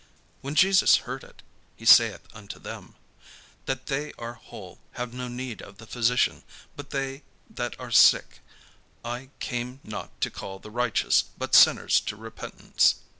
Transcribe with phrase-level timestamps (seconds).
[0.41, 1.43] When Jesus heard it,
[1.75, 2.95] he saith unto them;
[3.67, 6.41] "They that are whole have no need of the physician,
[6.75, 8.39] but they that are sick:
[9.05, 12.95] I came not to call the righteous, but sinners to repentance."